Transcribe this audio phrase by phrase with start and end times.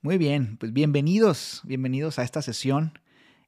[0.00, 2.96] Muy bien, pues bienvenidos, bienvenidos a esta sesión.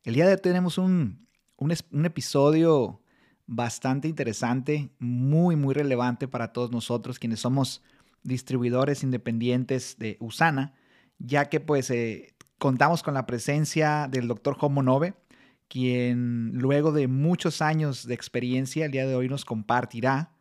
[0.02, 3.00] El día de hoy tenemos un, un, episodio
[3.46, 7.84] bastante interesante, muy, muy relevante para todos nosotros quienes somos
[8.24, 10.74] distribuidores independientes de Usana,
[11.20, 15.14] ya que pues eh, contamos con la presencia del doctor Homo Nove,
[15.68, 20.32] quien luego de muchos años de experiencia el día de hoy nos compartirá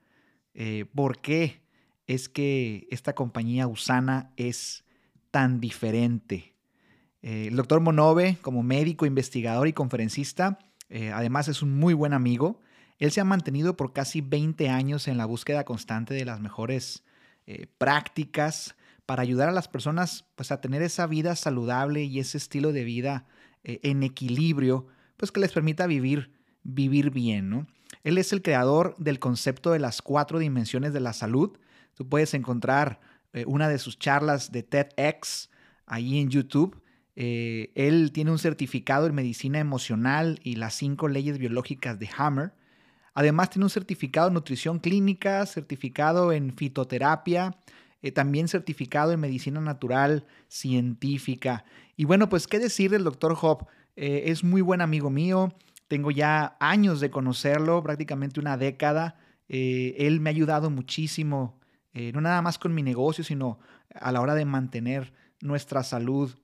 [0.55, 1.61] eh, por qué
[2.07, 4.85] es que esta compañía Usana es
[5.31, 6.55] tan diferente.
[7.21, 12.13] Eh, el doctor Monove, como médico, investigador y conferencista, eh, además es un muy buen
[12.13, 12.61] amigo.
[12.97, 17.03] Él se ha mantenido por casi 20 años en la búsqueda constante de las mejores
[17.45, 22.37] eh, prácticas para ayudar a las personas pues, a tener esa vida saludable y ese
[22.37, 23.25] estilo de vida
[23.63, 26.31] en equilibrio, pues que les permita vivir,
[26.63, 27.49] vivir bien.
[27.49, 27.67] ¿no?
[28.03, 31.57] Él es el creador del concepto de las cuatro dimensiones de la salud.
[31.93, 33.01] Tú puedes encontrar
[33.33, 35.49] eh, una de sus charlas de TEDx
[35.85, 36.81] ahí en YouTube.
[37.15, 42.53] Eh, él tiene un certificado en medicina emocional y las cinco leyes biológicas de Hammer.
[43.13, 47.57] Además tiene un certificado en nutrición clínica, certificado en fitoterapia,
[48.01, 51.65] eh, también certificado en medicina natural científica.
[51.97, 53.67] Y bueno, pues qué decir del doctor Hop.
[53.95, 55.53] es muy buen amigo mío.
[55.89, 59.19] Tengo ya años de conocerlo, prácticamente una década.
[59.49, 61.58] él me ha ayudado muchísimo
[61.93, 63.59] eh, no nada más con mi negocio, sino
[63.93, 66.35] a la hora de mantener nuestra salud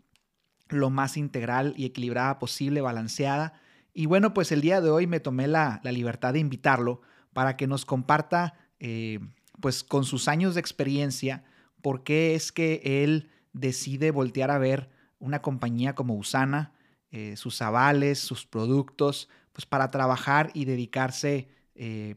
[0.70, 3.54] lo más integral y equilibrada posible, balanceada.
[3.94, 7.02] Y bueno, pues el día de hoy me tomé la, libertad de invitarlo
[7.34, 9.20] para que nos comparta, eh,
[9.62, 11.44] pues con sus años de experiencia,
[11.82, 16.73] por qué es que él decide voltear a ver una compañía como Usana,
[17.12, 21.50] eh, sus avales, sus productos, pues para trabajar y dedicarse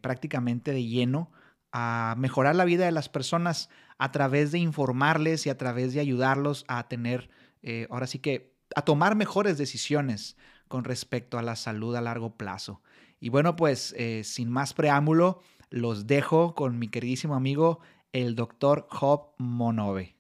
[0.01, 1.33] prácticamente de lleno
[1.73, 6.01] a mejorar la vida de las personas a través de informarles y a través de
[6.01, 7.31] ayudarlos a tener,
[7.63, 10.37] eh, ahora sí que, a tomar mejores decisiones
[10.69, 12.83] con respecto a la salud a largo plazo.
[13.21, 17.81] Y bueno, pues eh, sin más preámbulo, los dejo con mi queridísimo amigo,
[18.13, 20.15] el doctor Job Monove.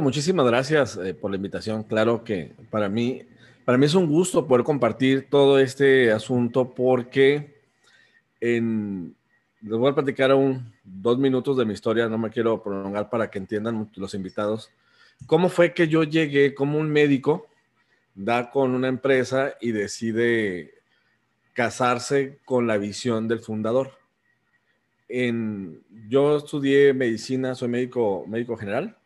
[0.00, 1.82] Muchísimas gracias eh, por la invitación.
[1.82, 3.22] Claro que para mí,
[3.64, 7.62] para mí es un gusto poder compartir todo este asunto porque
[8.40, 9.15] en,
[9.66, 13.28] les voy a platicar un, dos minutos de mi historia, no me quiero prolongar para
[13.28, 14.70] que entiendan los invitados.
[15.26, 17.48] ¿Cómo fue que yo llegué como un médico,
[18.14, 20.74] da con una empresa y decide
[21.52, 23.90] casarse con la visión del fundador?
[25.08, 28.96] En, yo estudié medicina, soy médico, médico general,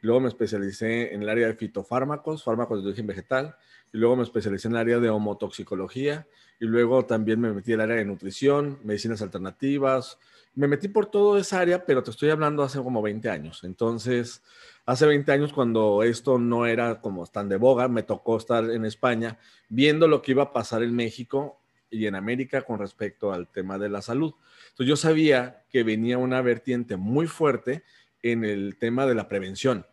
[0.00, 3.54] luego me especialicé en el área de fitofármacos, fármacos de origen vegetal,
[3.92, 6.26] y luego me especialicé en el área de homotoxicología,
[6.60, 10.18] y luego también me metí en el área de nutrición, medicinas alternativas.
[10.54, 13.62] Me metí por toda esa área, pero te estoy hablando hace como 20 años.
[13.62, 14.42] Entonces,
[14.84, 18.84] hace 20 años cuando esto no era como tan de boga, me tocó estar en
[18.84, 19.38] España
[19.68, 21.60] viendo lo que iba a pasar en México
[21.90, 24.34] y en América con respecto al tema de la salud.
[24.70, 27.84] Entonces, yo sabía que venía una vertiente muy fuerte
[28.22, 29.86] en el tema de la prevención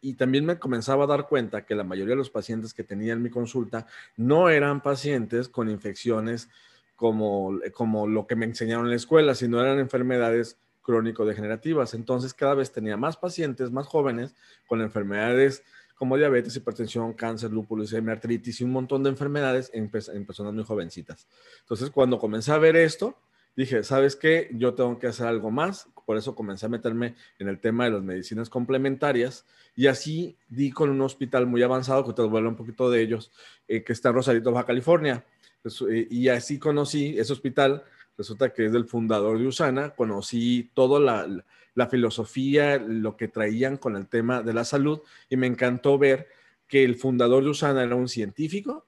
[0.00, 3.12] y también me comenzaba a dar cuenta que la mayoría de los pacientes que tenía
[3.12, 3.86] en mi consulta
[4.16, 6.48] no eran pacientes con infecciones
[6.96, 11.94] como, como lo que me enseñaron en la escuela, sino eran enfermedades crónico-degenerativas.
[11.94, 14.34] Entonces cada vez tenía más pacientes, más jóvenes,
[14.66, 15.62] con enfermedades
[15.98, 20.62] como diabetes, hipertensión, cáncer, lúpulo, artritis y un montón de enfermedades en, en personas muy
[20.62, 21.26] jovencitas.
[21.60, 23.18] Entonces cuando comencé a ver esto,
[23.56, 24.48] dije, ¿sabes qué?
[24.52, 25.88] Yo tengo que hacer algo más.
[26.08, 29.44] Por eso comencé a meterme en el tema de las medicinas complementarias
[29.76, 33.30] y así di con un hospital muy avanzado, que te vuelvo un poquito de ellos,
[33.68, 35.22] eh, que está en Rosarito, Baja California.
[35.60, 37.84] Pues, eh, y así conocí ese hospital.
[38.16, 39.90] Resulta que es del fundador de Usana.
[39.90, 45.36] Conocí toda la, la filosofía, lo que traían con el tema de la salud y
[45.36, 46.28] me encantó ver
[46.68, 48.86] que el fundador de Usana era un científico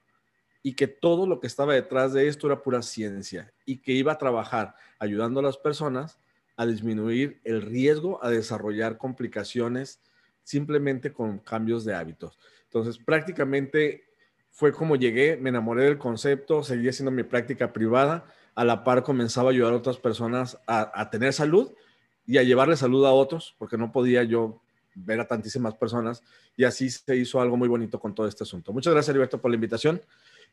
[0.63, 4.11] y que todo lo que estaba detrás de esto era pura ciencia y que iba
[4.11, 6.17] a trabajar ayudando a las personas
[6.61, 9.99] a disminuir el riesgo a desarrollar complicaciones
[10.43, 12.37] simplemente con cambios de hábitos.
[12.65, 14.03] Entonces, prácticamente
[14.51, 19.01] fue como llegué, me enamoré del concepto, seguí haciendo mi práctica privada, a la par
[19.01, 21.71] comenzaba a ayudar a otras personas a, tener salud
[22.27, 24.61] y a llevarle salud a otros, porque no podía yo
[24.93, 26.21] ver a tantísimas personas
[26.55, 28.71] y así se hizo algo muy bonito con todo este asunto.
[28.71, 29.99] Muchas gracias, Alberto, por la invitación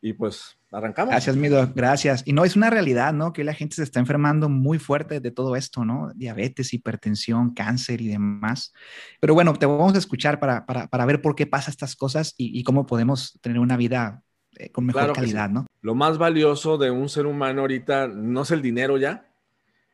[0.00, 1.10] y pues arrancamos.
[1.10, 2.22] Gracias, Mido, gracias.
[2.26, 3.32] Y no, es una realidad, ¿no?
[3.32, 6.12] Que la gente se está enfermando muy fuerte de todo esto, ¿no?
[6.14, 8.72] Diabetes, hipertensión, cáncer y demás.
[9.20, 12.34] Pero bueno, te vamos a escuchar para, para, para ver por qué pasa estas cosas
[12.36, 14.22] y, y cómo podemos tener una vida
[14.56, 15.66] eh, con mejor calidad, ¿no?
[15.80, 19.28] Lo más valioso de un ser humano ahorita no es el dinero ya,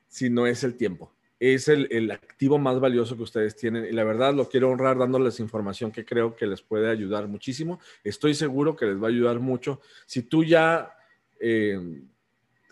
[0.09, 1.14] sino es el tiempo.
[1.41, 5.41] Es el, activo más valioso que ustedes tienen y la verdad lo quiero honrar dándoles
[5.41, 7.81] información que creo que les puede ayudar muchísimo.
[8.03, 9.81] Estoy seguro que les va a ayudar mucho.
[10.07, 10.95] Si tú ya
[11.41, 11.79] eh,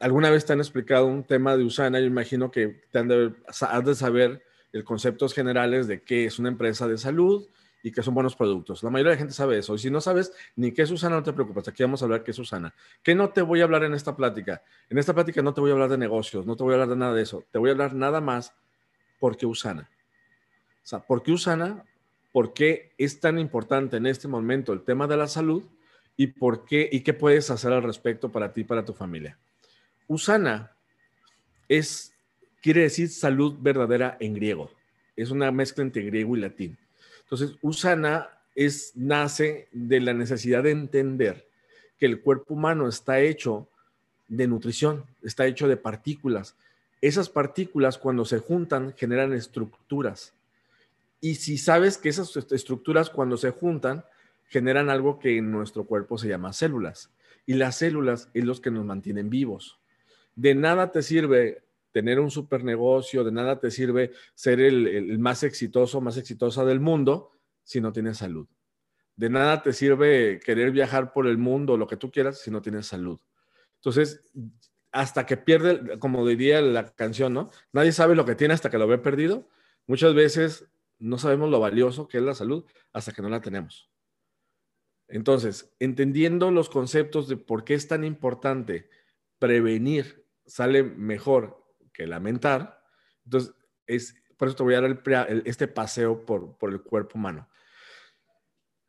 [0.01, 3.33] alguna vez te han explicado un tema de Usana, yo imagino que te han de,
[3.47, 4.43] has de saber
[4.73, 7.47] el conceptos generales de qué es una empresa de salud
[7.83, 8.83] y qué son buenos productos.
[8.83, 9.75] La mayoría de la gente sabe eso.
[9.75, 11.67] Y si no sabes ni qué es Usana, no te preocupes.
[11.69, 12.73] Aquí vamos a hablar qué es Usana.
[13.03, 14.63] ¿Qué no te voy a hablar en esta plática?
[14.89, 16.91] En esta plática no te voy a hablar de negocios, no te voy a hablar
[16.91, 17.45] de nada de eso.
[17.51, 18.55] Te voy a hablar nada más
[19.19, 19.91] por qué Usana.
[20.83, 21.85] O sea, ¿por qué Usana?
[22.33, 25.65] ¿Por qué es tan importante en este momento el tema de la salud?
[26.17, 26.89] ¿Y por qué?
[26.91, 29.39] ¿Y qué puedes hacer al respecto para ti y para tu familia?
[30.07, 30.73] Usana
[31.69, 32.15] es,
[32.61, 34.71] quiere decir salud verdadera en griego.
[35.17, 36.79] Es una mezcla entre griego y latín.
[37.33, 41.49] Entonces, Usana es, nace de la necesidad de entender
[41.99, 43.71] que el cuerpo humano está hecho
[44.29, 46.57] de nutrición, está hecho de partículas.
[47.01, 50.35] Esas partículas cuando se juntan generan estructuras.
[51.23, 54.05] Y si sabes que esas estructuras cuando se juntan
[54.49, 57.09] generan algo que en nuestro cuerpo se llama células.
[57.47, 59.79] Y las células es los que nos mantienen vivos.
[60.37, 65.43] De nada te sirve tener un super negocio, de nada te sirve ser el, más
[65.43, 67.31] exitoso, más exitosa del mundo
[67.63, 68.49] si no tienes salud.
[69.15, 72.63] De nada te sirve querer viajar por el mundo, lo que tú quieras, si no
[72.63, 73.21] tienes salud.
[73.77, 74.25] Entonces,
[74.91, 77.51] hasta que pierde, como diría la canción, ¿no?
[77.73, 79.49] Nadie sabe lo que tiene hasta que lo ve perdido.
[79.87, 80.67] Muchas veces
[80.99, 83.91] no sabemos lo valioso que es la salud hasta que no la tenemos.
[85.09, 88.89] Entonces, entendiendo los conceptos de por qué es tan importante
[89.39, 91.62] prevenir, sale mejor
[91.93, 92.83] que lamentar.
[93.25, 93.55] Entonces,
[93.87, 95.03] es, por eso te voy a dar
[95.45, 97.49] este paseo por, por el cuerpo humano.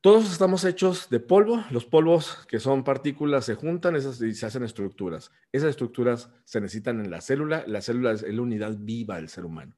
[0.03, 1.63] Todos estamos hechos de polvo.
[1.71, 5.31] Los polvos, que son partículas, se juntan esas, y se hacen estructuras.
[5.53, 7.63] Esas estructuras se necesitan en la célula.
[7.67, 9.77] La célula es la unidad viva del ser humano.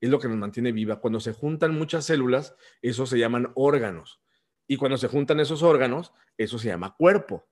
[0.00, 0.98] Es lo que nos mantiene viva.
[1.00, 4.22] Cuando se juntan muchas células, eso se llaman órganos.
[4.66, 7.46] Y cuando se juntan esos órganos, eso se llama cuerpo.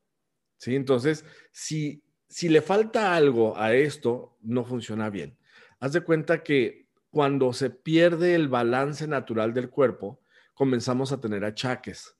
[0.57, 0.77] ¿Sí?
[0.77, 5.37] Entonces, si si le falta algo a esto, no funciona bien.
[5.81, 10.21] Haz de cuenta que cuando se pierde el balance natural del cuerpo,
[10.55, 12.17] comenzamos a tener achaques.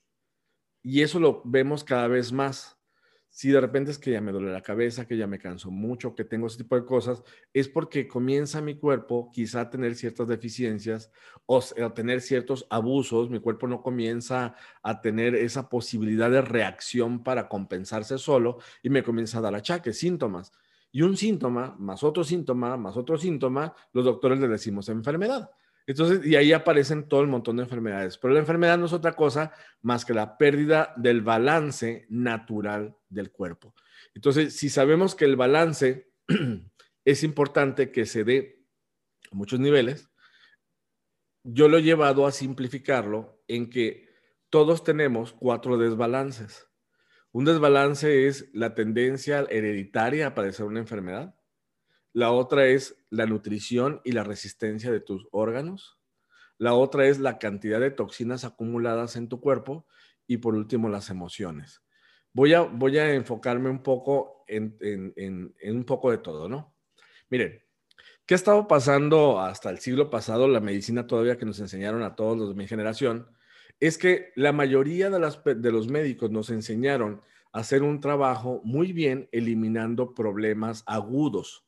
[0.81, 2.74] Y eso lo vemos cada vez más
[3.35, 6.15] si de repente es que ya me duele la cabeza, que ya me canso mucho,
[6.15, 7.21] que tengo ese tipo de cosas,
[7.51, 11.11] es porque comienza mi cuerpo quizá a tener ciertas deficiencias
[11.45, 17.23] o a tener ciertos abusos, mi cuerpo no comienza a tener esa posibilidad de reacción
[17.25, 20.53] para compensarse solo y me comienza a dar achaques, síntomas.
[20.93, 25.51] Y un síntoma, más otro síntoma, más otro síntoma, los doctores le decimos enfermedad.
[25.87, 28.17] Entonces, y ahí aparecen todo el montón de enfermedades.
[28.17, 29.51] Pero la enfermedad no es otra cosa
[29.81, 33.73] más que la pérdida del balance natural del cuerpo.
[34.13, 36.11] Entonces, si sabemos que el balance
[37.05, 38.65] es importante que se dé
[39.31, 40.09] a muchos niveles,
[41.43, 44.09] yo lo he llevado a simplificarlo en que
[44.49, 46.67] todos tenemos cuatro desbalances.
[47.31, 51.35] Un desbalance es la tendencia hereditaria a padecer una enfermedad.
[52.15, 55.99] La otra es la nutrición y la resistencia de tus órganos.
[56.57, 59.85] La otra es la cantidad de toxinas acumuladas en tu cuerpo.
[60.25, 61.83] Y por último, las emociones.
[62.31, 64.77] Voy a, enfocarme un poco en,
[65.61, 66.73] un poco de todo, ¿no?
[67.29, 67.61] Miren,
[68.25, 72.15] ¿qué ha estado pasando hasta el siglo pasado, la medicina todavía que nos enseñaron a
[72.15, 73.27] todos los de mi generación?
[73.81, 79.27] Es que la mayoría de los médicos nos enseñaron a hacer un trabajo muy bien
[79.33, 81.64] eliminando problemas agudos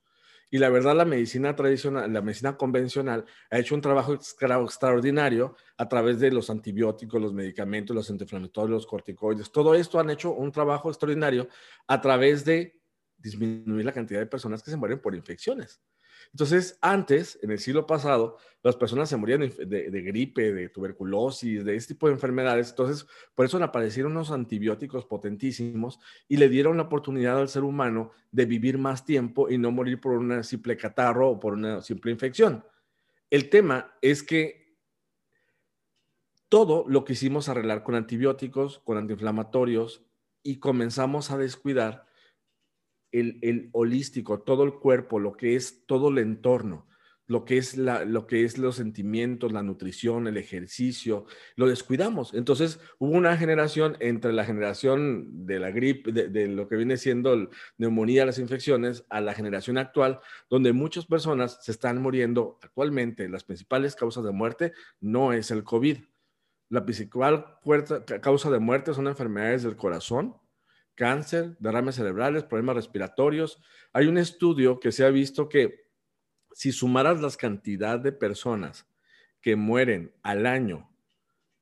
[0.50, 5.90] y la verdad, la medicina tradicional, la medicina convencional ha hecho un trabajo extraordinario a
[5.90, 9.52] través de los antibióticos, los medicamentos, los antiinflamatorios, los corticoides.
[9.52, 11.50] Todo esto han hecho un trabajo extraordinario
[11.88, 12.80] a través de
[13.18, 15.82] disminuir la cantidad de personas que se mueren por infecciones.
[16.32, 21.76] Entonces, antes, en el siglo pasado, las personas se morían de, gripe, de tuberculosis, de
[21.76, 22.70] este tipo de enfermedades.
[22.70, 28.12] Entonces, por eso aparecieron unos antibióticos potentísimos y le dieron la oportunidad al ser humano
[28.32, 32.12] de vivir más tiempo y no morir por una simple catarro o por una simple
[32.12, 32.66] infección.
[33.30, 34.78] El tema es que
[36.50, 40.06] todo lo quisimos arreglar con antibióticos, con antiinflamatorios
[40.44, 42.07] y comenzamos a descuidar
[43.12, 46.88] el, holístico, todo el cuerpo, lo que es todo el entorno,
[47.28, 52.34] lo que es, la, lo que es los sentimientos, la nutrición, el ejercicio, lo descuidamos.
[52.34, 57.50] Entonces hubo una generación entre la generación de la gripe, de, lo que viene siendo
[57.78, 63.28] neumonía, las infecciones, a la generación actual, donde muchas personas se están muriendo actualmente.
[63.28, 65.98] Las principales causas de muerte no es el COVID.
[66.70, 67.58] La principal
[68.22, 70.36] causa de muerte son enfermedades del corazón,
[70.98, 73.62] cáncer, derrames cerebrales, problemas respiratorios.
[73.94, 75.88] Hay un estudio que se ha visto que
[76.52, 78.88] si sumaras las cantidad de personas
[79.40, 80.90] que mueren al año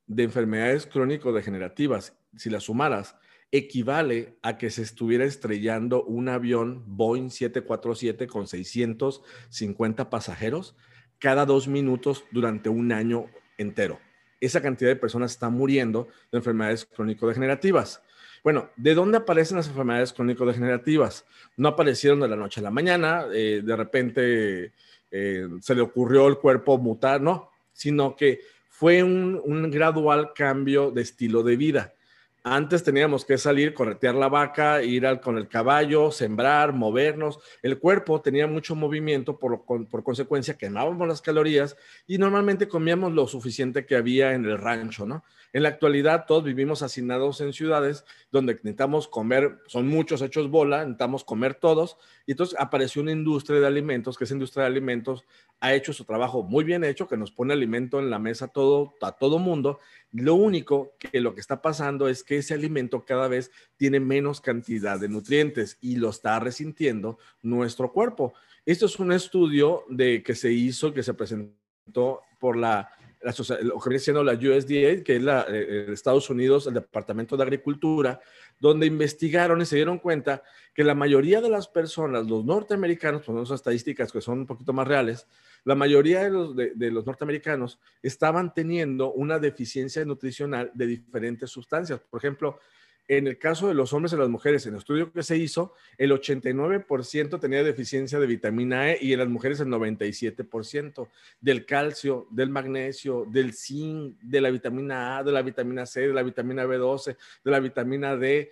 [0.07, 3.17] de enfermedades crónico-degenerativas, si las sumaras,
[3.51, 10.75] equivale a que se estuviera estrellando un avión Boeing 747 con 650 pasajeros
[11.19, 13.27] cada dos minutos durante un año
[13.57, 13.99] entero.
[14.39, 18.01] Esa cantidad de personas está muriendo de enfermedades crónico-degenerativas.
[18.45, 21.25] Bueno, ¿de dónde aparecen las enfermedades crónico-degenerativas?
[21.57, 24.71] No aparecieron de la noche a la mañana, eh, de repente
[25.09, 31.01] eh, se le ocurrió el cuerpo mutar, no, sino que fue un gradual cambio de
[31.01, 31.95] estilo de vida.
[32.43, 37.39] Antes teníamos que salir, corretear la vaca, ir con el caballo, sembrar, movernos.
[37.63, 41.75] El cuerpo tenía mucho movimiento, por, por consecuencia quemábamos las calorías
[42.05, 45.23] y normalmente comíamos lo suficiente que había en el rancho, ¿no?
[45.55, 50.79] En la actualidad todos vivimos hacinados en ciudades donde necesitamos comer, son muchos hechos bola,
[50.79, 51.95] necesitamos comer todos,
[52.25, 55.23] y entonces apareció una industria de alimentos, que esa industria de alimentos
[55.61, 58.95] ha hecho su trabajo muy bien hecho, que nos pone alimento en la mesa todo,
[59.01, 59.79] a todo mundo.
[60.11, 64.41] Lo único que lo que está pasando es que ese alimento cada vez tiene menos
[64.41, 68.33] cantidad de nutrientes y lo está resintiendo nuestro cuerpo.
[68.65, 72.89] Esto es un estudio de que se hizo, que se presentó por la
[73.21, 77.43] lo que viene siendo la USDA, que es la, eh, Estados Unidos, el Departamento de
[77.43, 78.19] Agricultura,
[78.59, 80.43] donde investigaron y se dieron cuenta
[80.73, 84.87] que la mayoría de las personas, los norteamericanos, ponemos estadísticas que son un poquito más
[84.87, 85.27] reales,
[85.63, 91.99] la mayoría de los, de los norteamericanos estaban teniendo una deficiencia nutricional de diferentes sustancias.
[92.01, 92.59] Por ejemplo,
[93.07, 95.73] en el caso de los hombres y las mujeres, en el estudio que se hizo,
[95.97, 101.07] el 89% tenía deficiencia de vitamina E y en las mujeres el 97%,
[101.39, 106.13] del calcio, del magnesio, del zinc, de la vitamina A, de la vitamina C, de
[106.13, 108.49] la vitamina B12, de la vitamina D,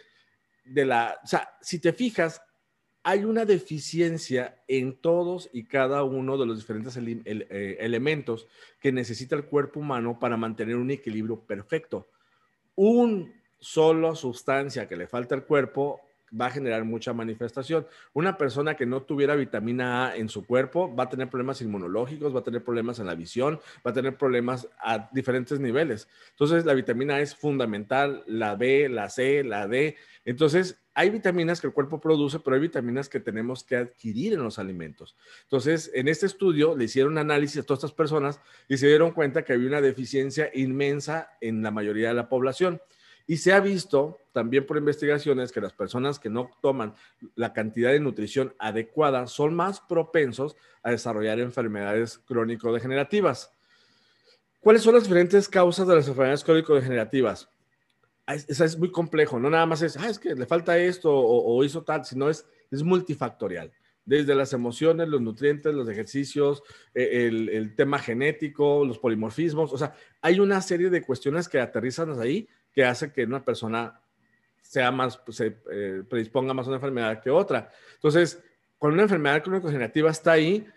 [0.66, 1.20] de la...
[1.24, 2.42] O sea, si te fijas,
[3.04, 8.48] hay una deficiencia en todos y cada uno de los diferentes eh, elementos
[8.80, 12.08] que necesita el cuerpo humano para mantener un equilibrio perfecto.
[12.76, 16.02] Un solo sustancia que le falta al cuerpo
[16.40, 17.88] va a generar mucha manifestación.
[18.12, 22.36] Una persona que no tuviera vitamina A en su cuerpo va a tener problemas inmunológicos,
[22.36, 26.10] va a tener problemas en la visión, va a tener problemas a diferentes niveles.
[26.32, 29.96] Entonces, la vitamina A es fundamental, la B, la C, la D.
[30.26, 34.44] Entonces, hay vitaminas que el cuerpo produce, pero hay vitaminas que tenemos que adquirir en
[34.44, 35.16] los alimentos.
[35.44, 39.44] Entonces, en este estudio le hicieron análisis a todas estas personas y se dieron cuenta
[39.44, 42.82] que había una deficiencia inmensa en la mayoría de la población.
[43.26, 46.94] Y se ha visto también por investigaciones que las personas que no toman
[47.36, 53.52] la cantidad de nutrición adecuada son más propensos a desarrollar enfermedades crónico-degenerativas.
[54.60, 57.50] ¿Cuáles son las diferentes causas de las enfermedades crónico-degenerativas?
[58.26, 61.62] Eso es muy complejo, no nada más es, ah, es que le falta esto o,
[61.64, 63.72] hizo tal, sino es, es multifactorial
[64.06, 66.62] desde las emociones, los nutrientes, los ejercicios,
[66.94, 71.60] e, el, el, tema genético, los polimorfismos, o sea, hay una serie de cuestiones que
[71.60, 74.00] aterrizan ahí que hace que una persona
[74.62, 77.70] sea más, se eh, predisponga más a una enfermedad que otra.
[77.96, 78.42] Entonces,
[78.80, 80.68] cuando una enfermedad crónico-degenerativa está ahí,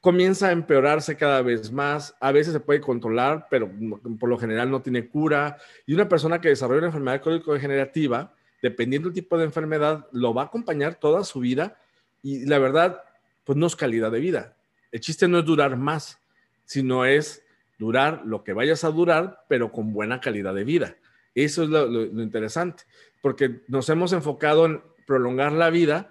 [0.00, 2.14] comienza a empeorarse cada vez más.
[2.20, 3.70] A veces se puede controlar, pero
[4.18, 5.56] por lo general no tiene cura.
[5.86, 10.42] Y una persona que desarrolla una enfermedad crónico-degenerativa, dependiendo del tipo de enfermedad, lo va
[10.42, 11.78] a acompañar toda su vida.
[12.22, 13.00] Y la verdad,
[13.44, 14.56] pues no es calidad de vida.
[14.90, 16.18] El chiste no es durar más,
[16.64, 17.43] sino es
[17.78, 20.96] durar lo que vayas a durar, pero con buena calidad de vida.
[21.34, 22.84] Eso es lo, interesante,
[23.20, 26.10] porque nos hemos enfocado en prolongar la vida,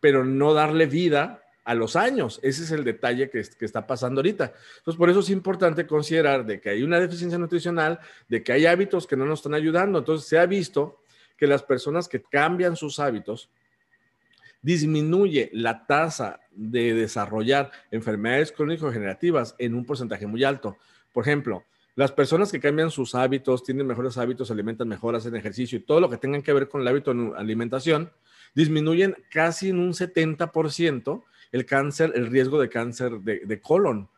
[0.00, 2.40] pero no darle vida a los años.
[2.42, 4.52] Ese es el detalle que, que, está pasando ahorita.
[4.78, 8.66] Entonces, por eso es importante considerar de que hay una deficiencia nutricional, de que hay
[8.66, 9.98] hábitos que no nos están ayudando.
[9.98, 11.00] Entonces, se ha visto
[11.36, 13.50] que las personas que cambian sus hábitos
[14.64, 20.78] disminuye la tasa de desarrollar enfermedades crónico-generativas en un porcentaje muy alto.
[21.12, 21.64] Por ejemplo,
[21.96, 26.00] las personas que cambian sus hábitos, tienen mejores hábitos, alimentan mejor, hacen ejercicio y todo
[26.00, 28.10] lo que tengan que ver con el hábito de alimentación,
[28.54, 34.08] disminuyen casi en un 70% el cáncer, el riesgo de cáncer de, colon.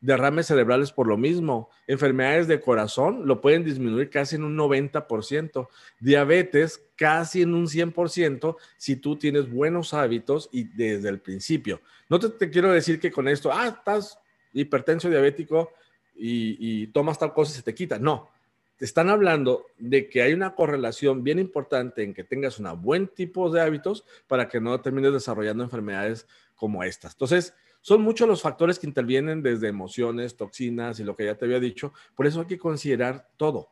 [0.00, 1.70] Derrames cerebrales por lo mismo.
[1.86, 5.68] Enfermedades de corazón lo pueden disminuir casi en un 90%.
[6.00, 11.80] Diabetes casi en un 100% si tú tienes buenos hábitos y desde el principio.
[12.08, 14.18] No te, quiero decir que con esto, ah, estás
[14.52, 15.72] hipertenso diabético,
[16.18, 17.98] y, tomas tal cosa y se te quita.
[17.98, 18.30] No,
[18.76, 23.08] te están hablando de que hay una correlación bien importante en que tengas un buen
[23.08, 26.26] tipo de hábitos para que no termines desarrollando enfermedades
[26.56, 27.12] como estas.
[27.12, 27.54] Entonces,
[27.88, 31.58] son muchos los factores que intervienen desde emociones, toxinas y lo que ya te había
[31.58, 31.94] dicho.
[32.14, 33.70] Por eso hay que considerar todo.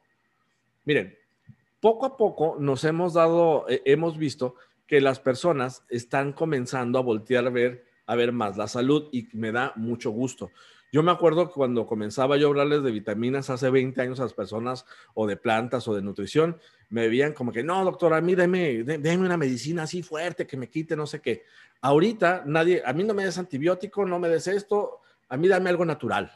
[0.87, 1.19] Miren,
[1.81, 4.55] poco a poco nos hemos dado, eh, hemos visto
[4.87, 9.29] que las personas están comenzando a voltear a ver a ver más la salud y
[9.35, 10.51] me da mucho gusto.
[10.97, 14.33] Yo me acuerdo cuando comenzaba yo a hablarles de vitaminas hace 20 años a las
[14.33, 18.35] personas o de plantas o de nutrición, me veían como que, no, doctor, a mí
[18.35, 18.83] deme,
[19.19, 21.45] una medicina así fuerte que me quite no sé qué.
[21.83, 25.69] Ahorita nadie, a mí no me des antibiótico, no me des esto, a mí dame
[25.69, 26.33] algo natural.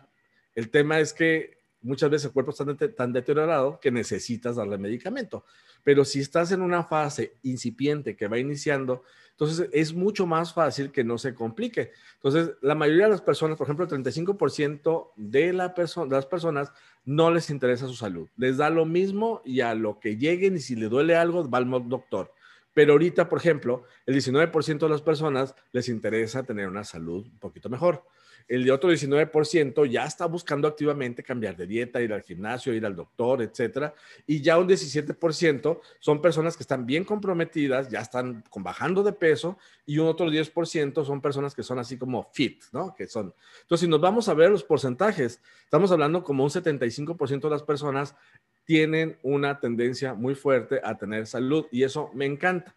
[0.54, 5.44] El tema es que muchas veces el cuerpo está tan deteriorado que necesitas darle medicamento.
[5.82, 10.92] Pero si estás en una fase incipiente que va iniciando, entonces es mucho más fácil
[10.92, 11.92] que no se complique.
[12.16, 16.72] Entonces, la mayoría de las personas, por ejemplo, el 35% de, la de las personas
[17.06, 18.28] no les interesa su salud.
[18.36, 21.58] Les da lo mismo y a lo que lleguen y si le duele algo, va
[21.58, 22.34] al doctor.
[22.74, 27.38] Pero ahorita, por ejemplo, el 19% de las personas les interesa tener una salud un
[27.38, 28.04] poquito mejor
[28.50, 32.84] el de otro 19% ya está buscando activamente cambiar de dieta, ir al gimnasio, ir
[32.84, 33.94] al doctor, etcétera.
[34.26, 39.56] Y ya un 17% son personas que están bien comprometidas, ya están bajando de peso,
[39.86, 42.92] y un otro 10% son personas que son así como fit, ¿no?
[42.92, 43.32] Que son.
[43.62, 47.62] Entonces, si nos vamos a ver los porcentajes, estamos hablando como un 75% de las
[47.62, 48.16] personas
[48.64, 52.74] tienen una tendencia muy fuerte a tener salud, y eso me encanta.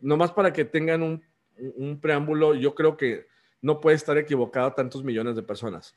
[0.00, 1.22] Nomás para que tengan un,
[1.76, 3.28] un preámbulo, yo creo que
[3.60, 5.94] no puede estar equivocado tantos millones de personas.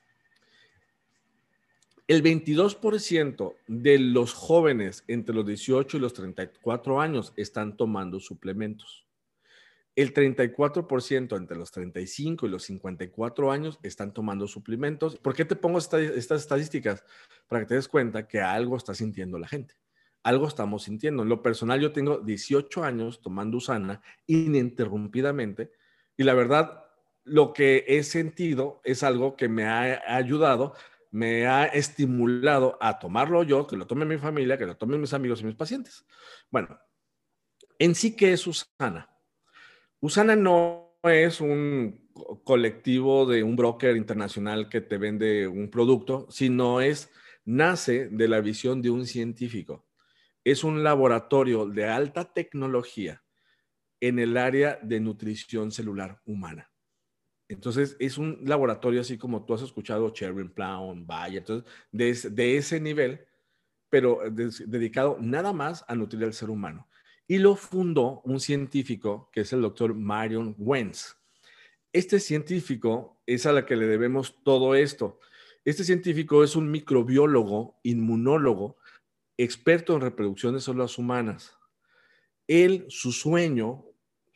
[2.08, 9.06] El 22% de los jóvenes entre los 18 y los 34 años están tomando suplementos.
[9.96, 15.18] El 34% entre los 35 y los 54 años están tomando suplementos.
[15.18, 17.04] ¿Por qué te pongo estas estadísticas?
[17.48, 19.76] Para que te des cuenta que algo está sintiendo la gente.
[20.24, 21.24] Algo estamos sintiendo.
[21.24, 25.72] En lo personal, yo tengo 18 años tomando Usana ininterrumpidamente
[26.16, 26.84] y la verdad,
[27.24, 30.74] lo que he sentido es algo que me ha ayudado,
[31.12, 35.14] me ha estimulado a tomarlo yo, que lo tome mi familia, que lo tomen mis
[35.14, 36.06] amigos y mis pacientes.
[36.50, 36.80] Bueno,
[37.78, 39.10] en sí, ¿qué es Usana?
[40.00, 42.10] Usana no es un
[42.44, 47.12] colectivo de un broker internacional que te vende un producto, sino es,
[47.46, 49.88] nace de la visión de un científico.
[50.44, 53.24] Es un laboratorio de alta tecnología
[54.00, 56.71] en el área de nutrición celular humana.
[57.54, 62.80] Entonces, es un laboratorio así como tú has escuchado, Cherry Plown, Bayer, entonces, de, ese
[62.80, 63.26] nivel,
[63.90, 66.88] pero dedicado nada más a nutrir al ser humano.
[67.28, 71.18] Y lo fundó un científico que es el doctor Marion Wentz.
[71.92, 75.20] Este científico es a la que le debemos todo esto.
[75.66, 78.78] Este científico es un microbiólogo, inmunólogo,
[79.38, 81.58] experto en reproducción de células humanas.
[82.48, 83.91] Él, su sueño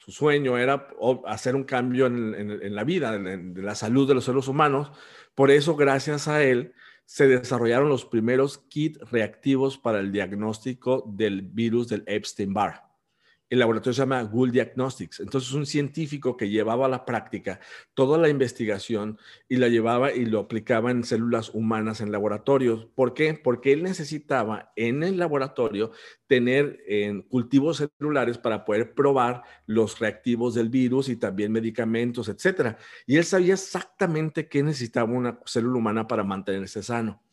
[0.05, 0.87] su sueño era
[1.25, 4.91] hacer un cambio en, la vida, en, la salud de los seres humanos.
[5.33, 6.73] Por eso, gracias a él,
[7.05, 12.84] se desarrollaron los primeros kits reactivos para el diagnóstico del virus del Epstein-Barr
[13.55, 15.19] el laboratorio se llama Gould Diagnostics.
[15.21, 17.59] Entonces, un científico que llevaba a la práctica
[17.93, 19.17] toda la investigación
[19.49, 22.85] y la llevaba y lo aplicaba en células humanas en laboratorios.
[22.95, 23.33] ¿Por qué?
[23.33, 25.91] Porque él necesitaba en el laboratorio
[26.27, 32.77] tener en cultivos celulares para poder probar los reactivos del virus y también medicamentos, etcétera.
[33.07, 37.23] Y él sabía exactamente qué necesitaba una célula humana para mantenerse sano.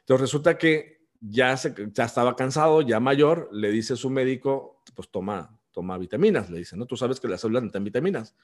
[0.00, 1.54] Entonces, resulta que ya,
[1.94, 6.58] ya estaba cansado, ya mayor, le dice a su médico, pues toma, toma vitaminas, le
[6.58, 6.86] dice, ¿no?
[6.86, 8.36] Tú sabes que las células necesitan vitaminas.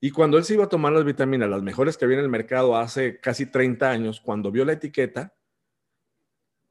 [0.00, 2.30] Y cuando él se iba a tomar las vitaminas, las mejores que había en el
[2.30, 5.34] mercado hace casi 30 años, cuando vio la etiqueta,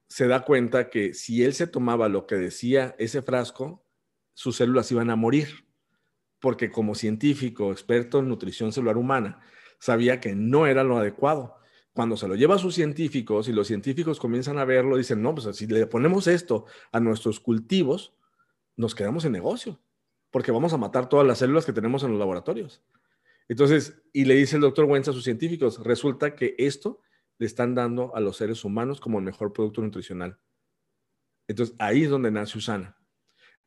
[0.08, 3.86] se da cuenta que si él se tomaba lo que decía ese frasco,
[4.34, 5.68] sus células iban a morir.
[6.40, 9.42] Porque como científico, experto en nutrición celular humana,
[9.80, 11.58] sabía que no era lo adecuado
[11.98, 15.34] cuando se lo lleva a sus científicos y los científicos comienzan a verlo, dicen, no,
[15.34, 18.14] pues si le ponemos esto a nuestros cultivos,
[18.76, 19.80] nos quedamos en negocio,
[20.32, 22.84] porque vamos a matar todas las células que tenemos en los laboratorios.
[23.48, 27.02] Entonces, y le dice el doctor Wentz a sus científicos, resulta que esto
[27.38, 30.40] le están dando a los seres humanos como el mejor producto nutricional.
[31.48, 32.98] Entonces, ahí es donde nace Usana.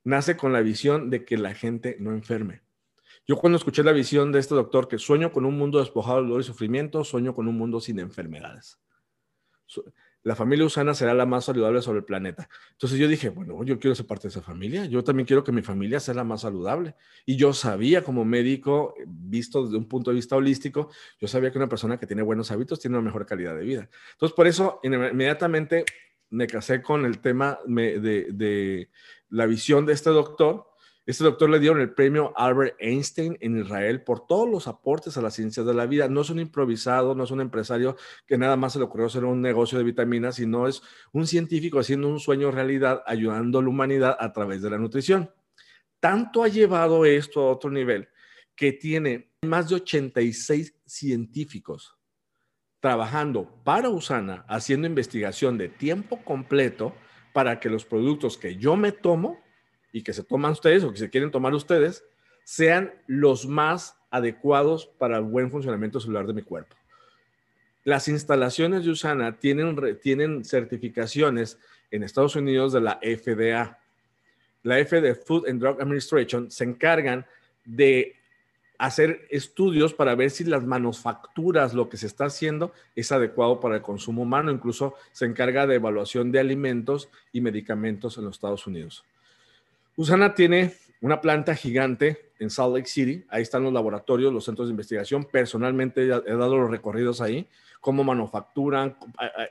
[0.04, 2.62] Nace con la visión de que la gente no enferme.
[3.26, 6.22] Yo cuando escuché la visión de este doctor, que sueño con un mundo despojado de
[6.24, 8.78] dolor y sufrimiento, sueño con un mundo sin enfermedades.
[10.22, 12.48] La familia Usana será la más saludable sobre el planeta.
[12.72, 14.84] Entonces yo dije, bueno, yo quiero ser parte de esa familia.
[14.84, 16.94] Yo también quiero que mi familia sea la más saludable.
[17.24, 21.58] Y yo sabía como médico, visto desde un punto de vista holístico, yo sabía que
[21.58, 23.88] una persona que tiene buenos hábitos tiene una mejor calidad de vida.
[24.12, 25.84] Entonces por eso inmediatamente
[26.28, 28.90] me casé con el tema de, de
[29.30, 30.69] la visión de este doctor
[31.10, 35.22] este doctor le dieron el premio Albert Einstein en Israel por todos los aportes a
[35.22, 36.08] las ciencias de la vida.
[36.08, 37.96] No es un improvisado, no es un empresario
[38.26, 41.78] que nada más se le ocurrió hacer un negocio de vitaminas, sino es un científico
[41.80, 45.30] haciendo un sueño realidad, ayudando a la humanidad a través de la nutrición.
[46.00, 48.08] Tanto ha llevado esto a otro nivel
[48.54, 51.96] que tiene más de 86 científicos
[52.80, 56.94] trabajando para Usana, haciendo investigación de tiempo completo
[57.32, 59.38] para que los productos que yo me tomo
[59.92, 62.04] y que se toman ustedes o que se quieren tomar ustedes
[62.44, 66.76] sean los más adecuados para el buen funcionamiento celular de mi cuerpo.
[67.84, 71.58] Las instalaciones de Usana tienen, tienen certificaciones
[71.90, 73.78] en Estados Unidos de la FDA.
[74.62, 77.24] La FDA, Food and Drug Administration, se encargan
[77.64, 78.16] de
[78.78, 83.76] hacer estudios para ver si las manufacturas, lo que se está haciendo, es adecuado para
[83.76, 84.50] el consumo humano.
[84.50, 89.04] Incluso se encarga de evaluación de alimentos y medicamentos en los Estados Unidos.
[89.96, 93.24] Usana tiene una planta gigante en Salt Lake City.
[93.28, 95.24] Ahí están los laboratorios, los centros de investigación.
[95.24, 97.48] Personalmente he dado los recorridos ahí,
[97.80, 98.96] cómo manufacturan.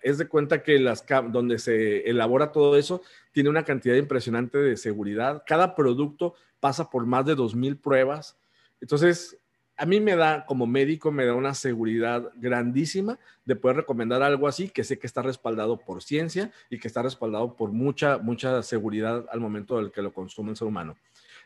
[0.02, 4.78] Es de cuenta que las donde se elabora todo eso tiene una cantidad impresionante de
[4.78, 5.43] seguridad.
[5.45, 8.39] Cada producto pasa por más de 2.000 pruebas
[8.82, 9.38] entonces,
[9.79, 14.47] a mí me da, como médico, me da una seguridad grandísima de poder recomendar algo
[14.47, 18.61] así, que sé que está respaldado por ciencia y que está respaldado por mucha, mucha
[18.61, 20.97] seguridad al momento del que lo consume el ser humano.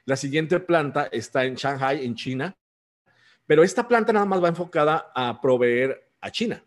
[0.06, 2.58] La siguiente planta está en Shanghai, en China,
[3.46, 6.64] pero esta planta nada más va enfocada a proveer a China.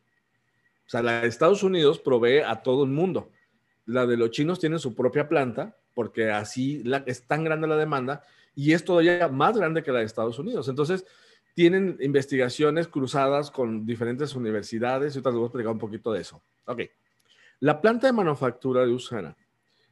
[0.87, 3.33] O sea, la de Estados Unidos provee a todo el mundo.
[3.87, 8.23] La de los chinos tiene su propia planta, porque así es tan grande la demanda
[8.55, 10.69] y es todavía más grande que la de Estados Unidos.
[10.69, 11.05] Entonces,
[11.57, 16.43] tienen investigaciones cruzadas con diferentes universidades y les voy a explicar un poquito de eso.
[16.67, 16.83] Ok.
[17.61, 19.35] La planta de manufactura de Usana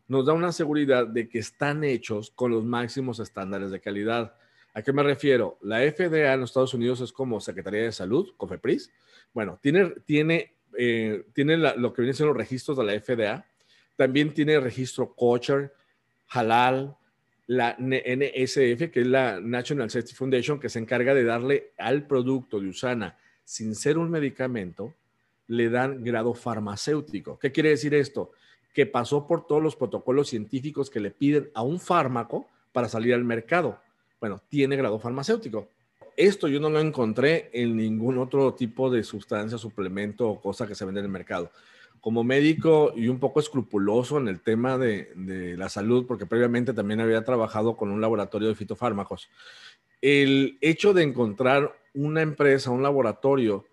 [0.06, 4.34] nos da una seguridad de que están hechos con los máximos estándares de calidad.
[4.74, 5.56] ¿A qué me refiero?
[5.62, 8.92] La FDA en los Estados Unidos es como Secretaría de Salud, COFEPRIS.
[9.32, 13.46] Bueno, tiene, tiene, eh, tiene lo que vienen siendo los registros de la FDA.
[13.96, 15.72] También tiene registro kosher,
[16.28, 16.94] halal,
[17.46, 22.60] la NSF, que es la National Safety Foundation, que se encarga de darle al producto
[22.60, 24.94] de Usana, sin ser un medicamento,
[25.48, 27.38] le dan grado farmacéutico.
[27.38, 28.32] ¿Qué quiere decir esto?
[28.72, 33.12] Que pasó por todos los protocolos científicos que le piden a un fármaco para salir
[33.14, 33.78] al mercado.
[34.20, 35.68] Bueno, tiene grado farmacéutico.
[36.16, 40.74] Esto yo no lo encontré en ningún otro tipo de sustancia, suplemento o cosa que
[40.74, 41.50] se vende en el mercado
[42.04, 47.00] como médico y un poco escrupuloso en el tema de, la salud, porque previamente también
[47.00, 49.30] había trabajado con un laboratorio de fitofármacos,
[50.02, 53.64] el hecho de encontrar una empresa, un laboratorio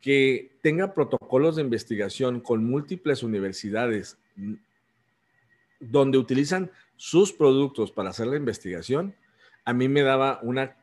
[0.00, 4.18] que tenga protocolos de investigación con múltiples universidades
[5.78, 9.14] donde utilizan sus productos para hacer la investigación,
[9.64, 10.81] a mí me daba una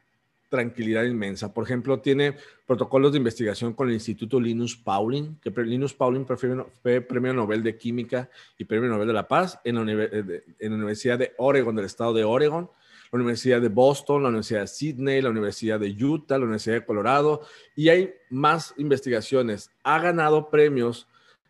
[0.50, 1.54] tranquilidad inmensa.
[1.54, 2.36] Por ejemplo, tiene
[2.66, 7.78] protocolos de investigación con el Instituto Linus Pauling, que Linus Pauling fue premio Nobel de
[7.78, 11.76] Química y premio Nobel de la Paz en la, eh, en la Universidad de Oregon,
[11.76, 12.70] del estado de Oregon,
[13.12, 16.86] la Universidad de Boston, la Universidad de Sydney, la Universidad de Utah, la Universidad de
[16.86, 17.42] Colorado,
[17.76, 19.72] y hay más investigaciones.
[19.84, 21.08] Ha ganado premios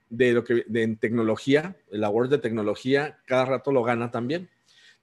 [0.09, 4.49] de lo que de, en tecnología, el award de tecnología, cada rato lo gana también.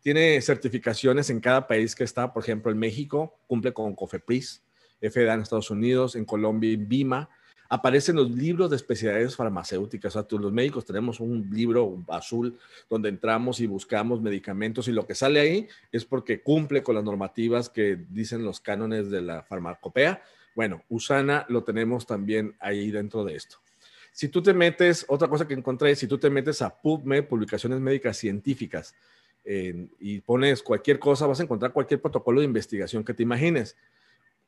[0.03, 4.63] Tiene certificaciones en cada país que está, por ejemplo, en México cumple con COFEPRIS,
[5.01, 7.29] FDA en Estados Unidos, en Colombia, en BIMA.
[7.69, 10.15] Aparecen los libros de especialidades farmacéuticas.
[10.15, 12.57] O sea, los médicos tenemos un libro azul
[12.89, 17.03] donde entramos y buscamos medicamentos y lo que sale ahí es porque cumple con las
[17.03, 20.23] normativas que dicen los cánones de la farmacopea.
[20.55, 23.59] Bueno, Usana lo tenemos también ahí dentro de esto.
[24.13, 27.81] Si tú te metes, otra cosa que encontré, si tú te metes a PubMed, Publicaciones
[27.81, 28.95] Médicas Científicas,
[29.47, 33.77] y pones cualquier cosa, vas a encontrar cualquier protocolo de investigación que te imagines.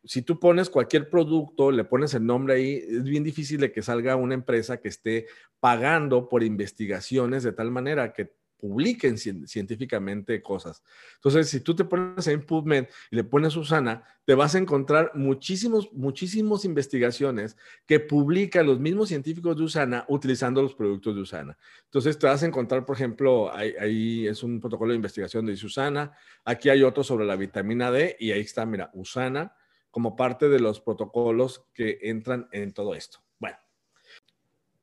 [0.04, 3.82] Si tú pones cualquier producto, le pones el nombre ahí, es bien difícil de que
[3.82, 5.26] salga una empresa que esté
[5.61, 10.83] pagando por investigaciones de tal manera que publiquen científicamente cosas.
[11.14, 15.12] Entonces, si tú te pones en PubMed y le pones Susana, te vas a encontrar
[15.14, 21.57] muchísimos, muchísimas investigaciones que publican los mismos científicos de Usana utilizando los productos de Usana.
[21.85, 26.12] Entonces, te vas a encontrar, por ejemplo, ahí, es un protocolo de investigación de Usana,
[26.44, 29.55] aquí hay otro sobre la vitamina D y ahí está, mira, Usana
[29.90, 33.21] como parte de los protocolos que entran en todo esto.
[33.38, 33.57] Bueno,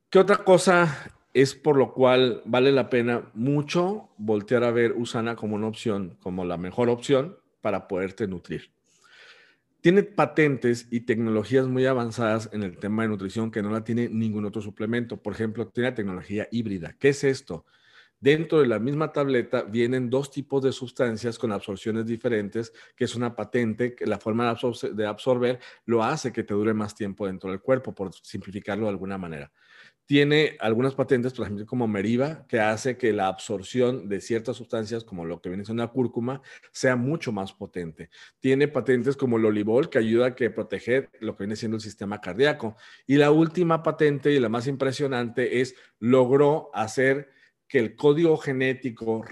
[0.10, 5.36] ¿qué otra cosa es por lo cual vale la pena mucho voltear a ver Usana
[5.36, 8.71] como una opción, como la mejor opción para poderte nutrir.
[9.82, 14.08] Tiene patentes y tecnologías muy avanzadas en el tema de nutrición que no la tiene
[14.08, 15.17] ningún otro suplemento.
[15.17, 16.95] Por ejemplo, tiene tecnología híbrida.
[16.98, 17.65] ¿Qué es esto?
[18.17, 23.13] Dentro de la misma tableta vienen dos tipos de sustancias con absorciones diferentes, que es
[23.13, 24.56] una patente, que la forma
[24.93, 28.91] de, absorber lo hace que te dure más tiempo dentro del cuerpo, por simplificarlo de
[28.91, 29.52] alguna manera
[30.06, 35.04] tiene algunas patentes, por ejemplo, como Meriva, que hace que la absorción de ciertas sustancias,
[35.04, 36.41] como lo que viene siendo la cúrcuma,
[36.72, 38.10] sea mucho más potente.
[38.39, 42.22] Tiene patentes como el olivol, que ayuda a proteger lo que viene siendo el sistema
[42.22, 42.76] cardíaco.
[43.08, 47.30] Y la última patente y la más impresionante es logró hacer
[47.68, 49.24] que el código genético,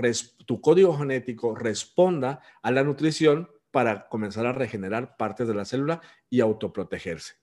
[0.47, 6.01] tu código genético responda a la nutrición para comenzar a regenerar partes de la célula
[6.31, 7.42] y autoprotegerse.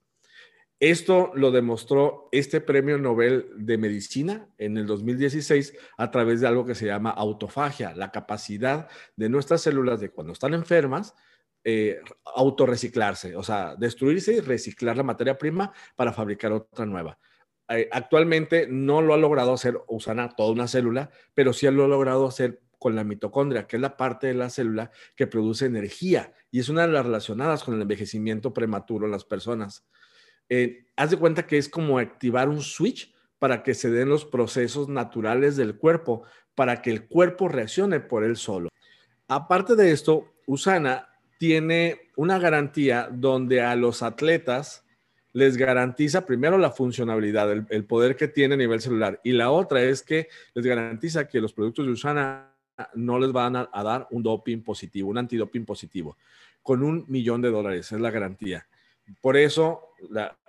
[0.80, 6.64] Esto lo demostró este premio Nobel de Medicina en el 2016 a través de algo
[6.64, 11.14] que se llama autofagia, la capacidad de nuestras células de cuando están enfermas,
[11.64, 12.00] eh,
[12.34, 17.18] autorreciclarse, o sea, destruirse y reciclar la materia prima para fabricar otra nueva.
[17.68, 21.88] Eh, actualmente no lo ha logrado hacer Usana toda una célula, pero sí lo ha
[21.88, 26.32] logrado hacer con la mitocondria, que es la parte de la célula que produce energía
[26.50, 29.84] y es una de las relacionadas con el envejecimiento prematuro en las personas.
[30.50, 34.26] Eh, haz de cuenta que es como activar un switch para que se den los
[34.26, 38.68] procesos naturales del cuerpo, para que el cuerpo reaccione por él solo.
[39.28, 41.08] Aparte de esto, Usana
[41.38, 44.84] tiene una garantía donde a los atletas
[45.32, 49.80] les garantiza primero la funcionalidad, el, poder que tiene a nivel celular, y la otra
[49.82, 52.52] es que les garantiza que los productos de Usana
[52.94, 56.16] no les van a, a dar un doping positivo, un antidoping positivo,
[56.62, 58.66] con un millón de dólares, es la garantía.
[59.20, 59.90] Por eso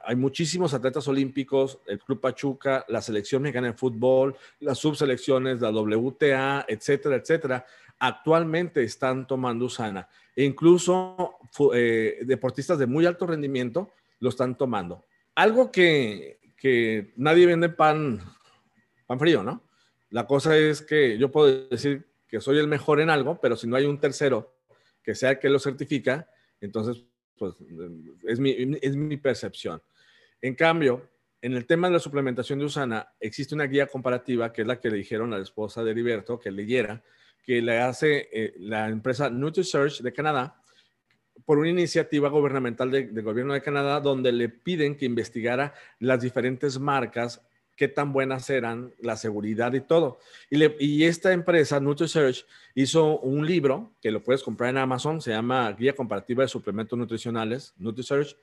[0.04, 5.72] hay muchísimos atletas olímpicos, el Club Pachuca, la selección mexicana de fútbol, las subselecciones, la
[5.72, 7.66] WTA, etcétera, etcétera,
[8.00, 10.08] actualmente están tomando Usana.
[10.36, 11.38] E incluso
[11.74, 15.06] eh, deportistas de muy alto rendimiento lo están tomando.
[15.36, 18.20] Algo que, que nadie vende pan,
[19.06, 19.64] pan frío, ¿no?
[20.10, 23.68] La cosa es que yo puedo decir que soy el mejor en algo, pero si
[23.68, 24.56] no hay un tercero
[25.04, 27.04] que sea el que lo certifica, entonces
[27.38, 27.56] pues
[28.28, 29.82] es mi, es mi percepción.
[30.42, 31.10] En cambio,
[31.42, 34.80] en el tema de la suplementación de Usana, existe una guía comparativa que es la
[34.80, 37.04] que le dijeron a la esposa de Heriberto que leyera,
[37.44, 40.62] que le hace eh, la empresa NutriSearch de Canadá
[41.46, 46.80] por una iniciativa gubernamental del gobierno de Canadá donde le piden que investigara las diferentes
[46.80, 47.42] marcas
[47.82, 50.20] qué tan buenas eran, la seguridad y todo.
[50.52, 55.72] Y, esta empresa, NutriSearch, hizo un libro que lo puedes comprar en Amazon, se llama
[55.72, 58.38] Guía Comparativa de Suplementos Nutricionales, NutriSearch,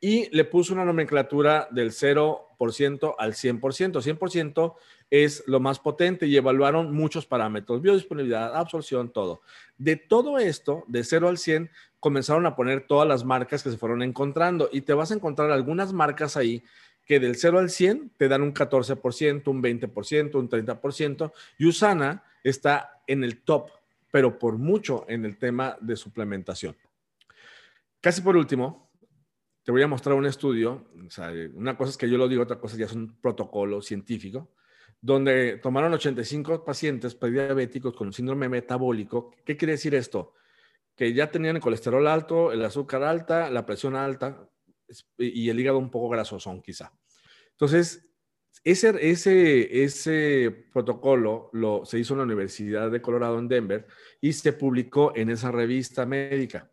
[0.00, 3.60] y le puso una nomenclatura del 0% al 100%.
[3.60, 4.74] 100%
[5.08, 9.40] es lo más potente y evaluaron muchos parámetros, biodisponibilidad, absorción, todo.
[9.78, 13.78] De todo esto, de 0 al 100, comenzaron a poner todas las marcas que se
[13.78, 16.64] fueron encontrando y te vas a encontrar algunas marcas ahí
[17.04, 22.24] que del 0 al 100 te dan un 14%, un 20%, un 30%, y Usana
[22.44, 23.70] está en el top,
[24.10, 26.76] pero por mucho en el tema de suplementación.
[28.00, 28.90] Casi por último,
[29.62, 30.86] te voy a mostrar un estudio,
[31.54, 34.52] una cosa es que yo lo digo, otra cosa ya es un protocolo científico,
[35.00, 39.34] donde tomaron 85 pacientes prediabéticos con síndrome metabólico.
[39.44, 40.34] ¿Qué quiere decir esto?
[40.94, 44.48] Que ya tenían el colesterol alto, el azúcar alta, la presión alta
[45.18, 46.92] y el hígado un poco grasosón quizá.
[47.52, 48.10] Entonces,
[48.64, 53.86] ese, ese, ese protocolo lo, se hizo en la Universidad de Colorado en Denver
[54.20, 56.70] y se publicó en esa revista médica.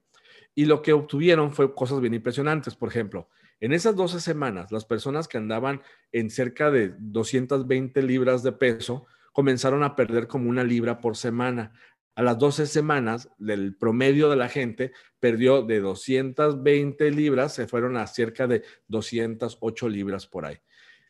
[0.53, 2.75] Y lo que obtuvieron fue cosas bien impresionantes.
[2.75, 8.43] Por ejemplo, en esas 12 semanas, las personas que andaban en cerca de 220 libras
[8.43, 11.73] de peso comenzaron a perder como una libra por semana.
[12.17, 17.95] A las 12 semanas, del promedio de la gente perdió de 220 libras, se fueron
[17.95, 20.58] a cerca de 208 libras por ahí.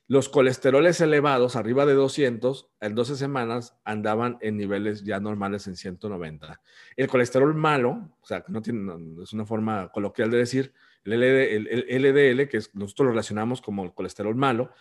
[0.09, 5.77] Los colesteroles elevados, arriba de 200, en 12 semanas andaban en niveles ya normales en
[5.77, 6.59] 190.
[6.97, 8.93] El colesterol malo, o sea, no tiene,
[9.23, 10.73] es una forma coloquial de decir,
[11.05, 14.73] el, LDL, que nosotros lo relacionamos como el colesterol malo,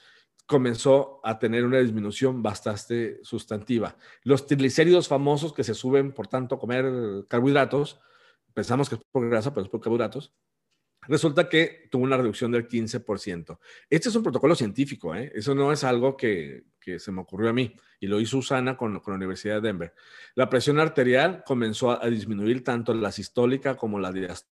[0.47, 3.97] comenzó a tener una disminución bastante sustantiva.
[4.23, 8.01] Los triglicéridos famosos que se suben por tanto comer carbohidratos,
[8.55, 10.33] pensamos que es por grasa, pero es por carbohidratos,
[11.03, 13.59] resulta que tuvo una reducción del 15%.
[13.91, 15.33] Este es un protocolo científico, ¿eh?
[15.35, 16.65] eso no es algo que,
[16.99, 19.95] se me ocurrió a mí y lo hizo Usana con, la Universidad de Denver.
[20.37, 24.56] La presión arterial comenzó a, disminuir tanto la sistólica como la diastólica.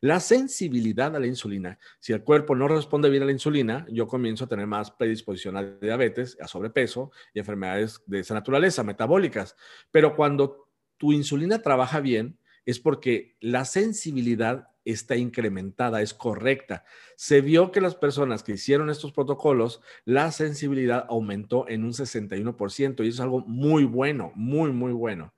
[0.00, 1.78] La sensibilidad a la insulina.
[1.98, 5.56] Si el cuerpo no responde bien a la insulina, yo comienzo a tener más predisposición
[5.56, 9.56] a diabetes, a sobrepeso y enfermedades de esa naturaleza, metabólicas.
[9.90, 10.68] Pero cuando
[10.98, 16.84] tu insulina trabaja bien, es porque la sensibilidad está incrementada, es correcta.
[17.16, 23.04] Se vio que las personas que hicieron estos protocolos, la sensibilidad aumentó en un 61%
[23.04, 25.32] y eso es algo muy bueno, muy, muy bueno.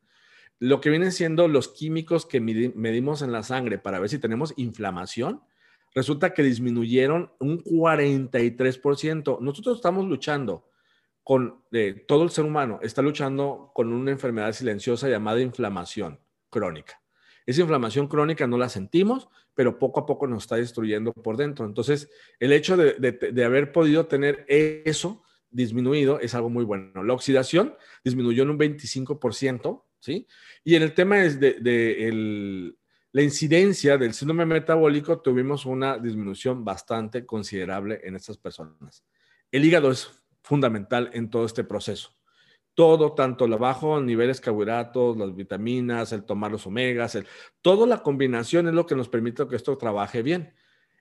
[0.60, 4.54] Lo que vienen siendo los químicos que medimos en la sangre para ver si tenemos
[4.56, 5.42] inflamación,
[5.94, 9.40] resulta que disminuyeron un 43%.
[9.40, 10.70] Nosotros estamos luchando
[11.24, 16.20] con eh, todo el ser humano, está luchando con una enfermedad silenciosa llamada inflamación
[16.50, 17.00] crónica.
[17.46, 21.64] Esa inflamación crónica no la sentimos, pero poco a poco nos está destruyendo por dentro.
[21.64, 27.02] Entonces, el hecho de, haber podido tener eso disminuido es algo muy bueno.
[27.02, 30.26] La oxidación disminuyó en un 25%, ¿sí?
[30.64, 32.74] Y en el tema es de,
[33.12, 39.04] la incidencia del síndrome metabólico, tuvimos una disminución bastante considerable en estas personas.
[39.50, 40.10] El hígado es
[40.42, 42.20] fundamental en todo este proceso
[42.80, 47.26] todo, tanto los bajos niveles carbohidratos, las vitaminas, el tomar los omegas, el,
[47.60, 50.54] toda la combinación es lo que nos permite que esto trabaje bien.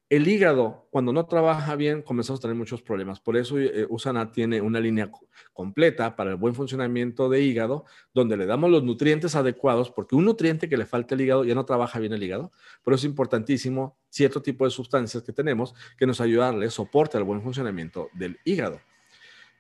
[0.10, 3.20] El hígado, cuando no trabaja bien, comenzamos a tener muchos problemas.
[3.20, 5.12] Por eso eh, Usana tiene una línea
[5.54, 10.26] completa para el buen funcionamiento de hígado, donde le damos los nutrientes adecuados, porque un
[10.26, 12.52] nutriente que le falta al hígado ya no trabaja bien el hígado.
[12.84, 17.16] Pero es importantísimo cierto tipo de sustancias que tenemos que nos ayudan a darle soporte
[17.16, 18.82] al buen funcionamiento del hígado.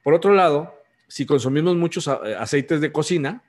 [0.03, 0.73] Por otro lado,
[1.07, 3.43] si consumimos muchos eh, aceites de cocina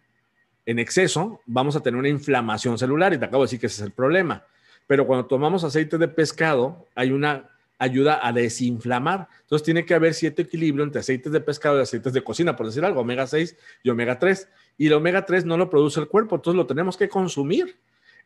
[0.67, 3.81] en exceso, vamos a tener una inflamación celular y te acabo de decir que ese
[3.81, 4.45] es el problema.
[4.87, 9.27] Pero cuando tomamos aceite de pescado, hay una ayuda a desinflamar.
[9.41, 12.67] Entonces tiene que haber cierto equilibrio entre aceites de pescado y aceites de cocina, por
[12.67, 14.49] decir algo, omega 6 y omega 3.
[14.77, 17.79] Y el omega 3 no lo produce el cuerpo, entonces lo tenemos que consumir.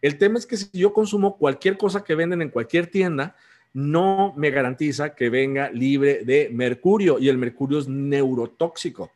[0.02, 3.36] El tema es que si yo consumo cualquier cosa que venden en cualquier tienda,
[3.72, 9.10] no me garantiza que venga libre de mercurio y el mercurio es neurotóxico.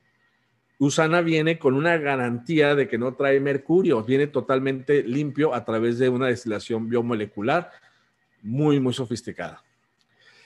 [0.78, 5.98] Usana viene con una garantía de que no trae mercurio, viene totalmente limpio a través
[5.98, 7.72] de una destilación biomolecular
[8.42, 9.64] muy, muy sofisticada.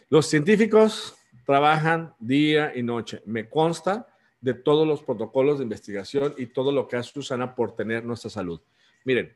[0.08, 1.14] Los científicos
[1.44, 3.22] trabajan día y noche.
[3.26, 4.08] Me consta
[4.40, 8.30] de todos los protocolos de investigación y todo lo que hace Usana por tener nuestra
[8.30, 8.60] salud.
[9.04, 9.34] Miren,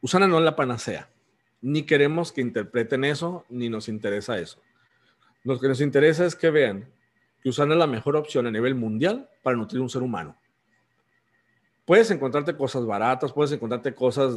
[0.00, 1.08] Usana no es la panacea,
[1.60, 4.62] ni queremos que interpreten eso, ni nos interesa eso.
[5.42, 6.88] Lo que nos interesa es que vean
[7.46, 10.36] que Usana es la mejor opción a nivel mundial para nutrir un ser humano.
[11.84, 14.34] Puedes encontrarte cosas baratas, puedes encontrarte cosas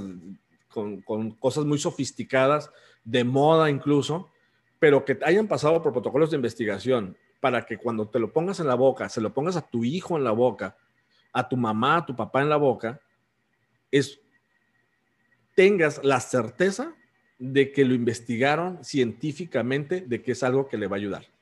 [0.67, 1.01] con,
[1.39, 2.69] cosas muy sofisticadas,
[3.03, 4.29] de moda incluso,
[4.77, 8.67] pero que hayan pasado por protocolos de investigación para que cuando te lo pongas en
[8.67, 10.77] la boca, se lo pongas a tu hijo en la boca,
[11.33, 13.01] a tu mamá, a tu papá en la boca,
[13.89, 14.21] es
[15.55, 16.93] tengas la certeza
[17.39, 21.38] de que lo investigaron científicamente, de que es algo que le va a ayudar.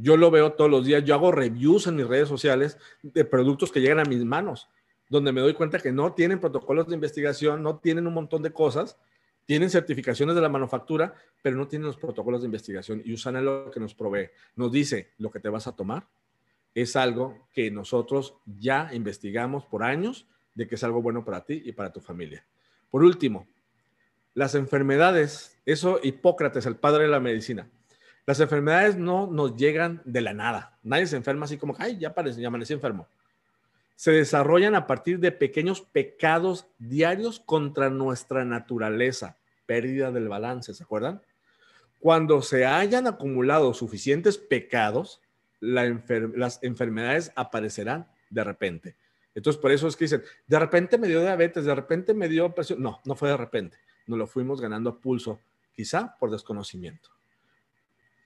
[0.00, 3.70] Yo lo veo todos los días, yo hago reviews en mis redes sociales de productos
[3.70, 4.68] que llegan a mis manos,
[5.08, 8.52] donde me doy cuenta que no tienen protocolos de investigación, no tienen un montón de
[8.52, 8.98] cosas,
[9.44, 13.70] tienen certificaciones de la manufactura, pero no tienen los protocolos de investigación y usan lo
[13.70, 14.30] que nos provee.
[14.56, 16.06] Nos dice lo que te vas a tomar
[16.74, 21.62] es algo que nosotros ya investigamos por años de que es algo bueno para ti
[21.64, 22.44] y para tu familia.
[22.90, 23.48] Por último,
[24.34, 27.68] las enfermedades, eso Hipócrates, el padre de la medicina,
[28.26, 30.78] las enfermedades no nos llegan de la nada.
[30.82, 33.08] Nadie se enferma así como, ay, ya, ya amanecí enfermo.
[33.96, 40.82] Se desarrollan a partir de pequeños pecados diarios contra nuestra naturaleza, pérdida del balance, ¿se
[40.82, 41.22] acuerdan?
[41.98, 45.20] Cuando se hayan acumulado suficientes pecados,
[45.60, 48.96] las enfermedades aparecerán de repente.
[49.34, 52.54] Entonces, por eso es que dicen, de repente me dio diabetes, de repente me dio
[52.54, 52.82] presión.
[52.82, 53.76] No, no fue de repente.
[54.06, 55.40] Nos lo fuimos ganando a pulso,
[55.72, 57.10] quizá por desconocimiento.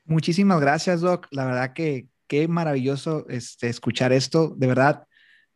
[0.04, 1.26] Muchísimas gracias, Doc.
[1.30, 4.54] La verdad que qué maravilloso este, escuchar esto.
[4.56, 5.06] De verdad,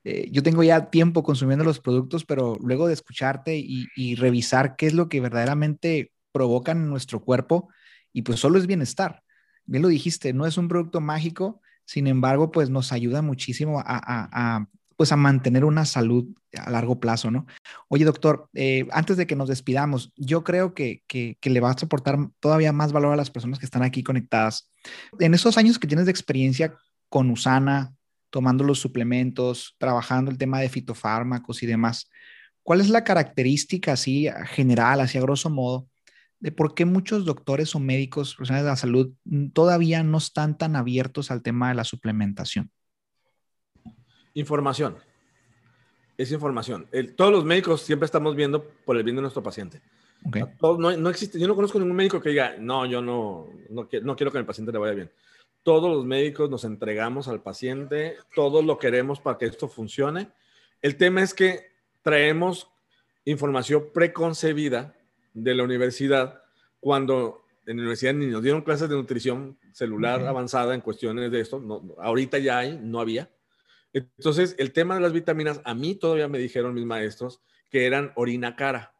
[0.04, 4.86] eh, yo tengo ya tiempo consumiendo los productos, pero luego de escucharte y, revisar qué
[4.86, 7.68] es lo que verdaderamente provocan en nuestro cuerpo,
[8.12, 9.22] y pues solo es bienestar.
[9.66, 14.66] Bien lo dijiste, no es un producto mágico, sin embargo, pues nos ayuda muchísimo a,
[14.98, 17.46] pues a mantener una salud a largo plazo, ¿no?
[17.86, 21.78] Oye, doctor, eh, antes de que nos despidamos, yo creo que, que, le va a
[21.78, 24.72] soportar todavía más valor a las personas que están aquí conectadas.
[25.20, 26.74] En esos años que tienes de experiencia
[27.08, 27.94] con Usana,
[28.30, 32.10] tomando los suplementos, trabajando el tema de fitofármacos y demás,
[32.64, 35.88] ¿cuál es la característica así general, así a grosso modo,
[36.40, 39.14] de por qué muchos doctores o médicos, profesionales de la salud,
[39.52, 42.72] todavía no están tan abiertos al tema de la suplementación?
[44.38, 44.96] Información.
[46.16, 46.86] Es información.
[47.16, 49.80] todos los médicos siempre estamos viendo por el bien de nuestro paciente.
[50.60, 54.38] No, existe, yo no conozco ningún médico que diga, no, yo no, no, quiero, que
[54.38, 55.10] mi paciente le vaya bien.
[55.64, 60.30] Todos los médicos nos entregamos al paciente, todos lo queremos para que esto funcione.
[60.82, 62.68] El tema es que traemos
[63.24, 64.94] información preconcebida
[65.34, 66.42] de la universidad
[66.78, 71.40] cuando en la universidad ni nos dieron clases de nutrición celular avanzada en cuestiones de
[71.40, 71.58] esto.
[71.58, 73.28] No, ahorita ya hay, no había.
[73.92, 78.12] Entonces, el tema de las vitaminas, a mí todavía me dijeron mis maestros que eran
[78.16, 78.94] orina cara.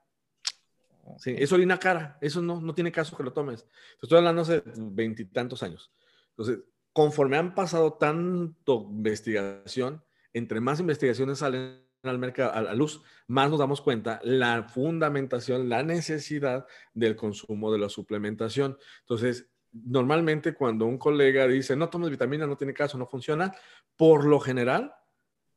[1.19, 3.67] Sí, es orina cara, eso no, no tiene caso que lo tomes.
[4.03, 5.91] Estoy hablando hace veintitantos años.
[6.31, 6.59] Entonces,
[6.93, 13.51] conforme han pasado tanto investigación, entre más investigaciones salen al mercado, a la luz, más
[13.51, 18.79] nos damos cuenta la fundamentación, la necesidad del consumo de la suplementación.
[19.01, 19.49] Entonces,
[19.85, 23.55] normalmente cuando un colega dice, no tomes vitamina, no tiene caso, no funciona,
[23.97, 24.95] por lo general,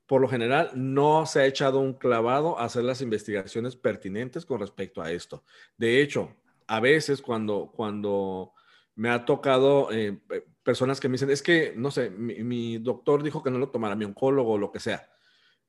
[0.06, 4.60] por lo general no se ha echado un clavado a hacer las investigaciones pertinentes con
[4.60, 5.44] respecto a esto.
[5.78, 6.36] De hecho,
[6.68, 8.54] a veces cuando, cuando
[8.96, 10.20] me ha tocado eh,
[10.64, 13.70] personas que me dicen, es que, no sé, mi, mi doctor dijo que no lo
[13.70, 15.08] tomara, mi oncólogo o lo que sea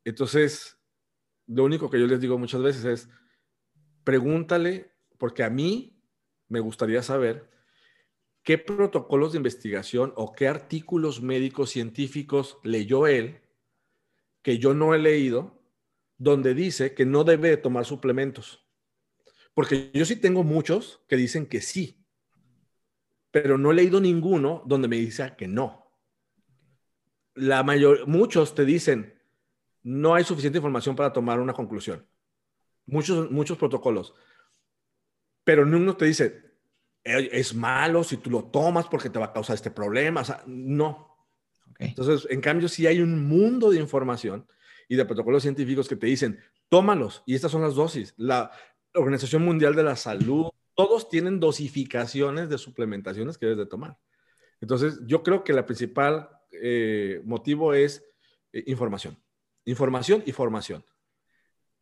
[0.04, 0.78] entonces,
[1.46, 3.08] lo único que yo les digo muchas veces es,
[4.04, 6.02] pregúntale, porque a mí
[6.48, 7.50] me gustaría saber
[8.42, 13.40] qué protocolos de investigación o qué artículos médicos científicos leyó él
[14.42, 15.62] que yo no he leído,
[16.18, 18.66] donde dice que no debe tomar suplementos.
[19.54, 22.04] Porque yo sí tengo muchos que dicen que sí,
[23.30, 25.90] pero no he leído ninguno donde me dice que no.
[27.34, 29.20] La mayor, muchos te dicen,
[29.82, 32.06] no hay suficiente información para tomar una conclusión.
[32.86, 34.14] Muchos, muchos protocolos.
[35.44, 36.51] Pero ninguno te dice,
[37.04, 40.20] es malo si tú lo tomas porque te va a causar este problema.
[40.20, 41.16] O sea, no.
[41.78, 44.46] Entonces, en cambio, si hay un mundo de información
[44.88, 46.38] y de protocolos científicos que te dicen,
[46.68, 48.14] tómalos y estas son las dosis.
[48.16, 48.50] La
[48.94, 53.98] Organización Mundial de la Salud, todos tienen dosificaciones de suplementaciones que debes de tomar.
[54.60, 58.04] Entonces, yo creo que la principal eh, motivo es
[58.52, 59.18] eh, información.
[59.64, 60.84] Información y formación.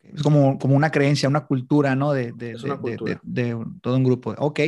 [0.03, 2.13] Es como, como una creencia, una cultura, ¿no?
[2.13, 4.35] De, de, de, de, todo un grupo.
[4.39, 4.61] Ok,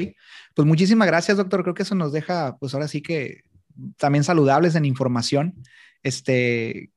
[0.54, 1.62] pues muchísimas gracias, doctor.
[1.62, 3.42] Creo que eso nos deja, pues ahora sí que
[3.96, 5.54] también saludables en información.
[6.02, 6.90] Este,